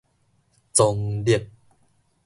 [0.73, 1.47] 藏匿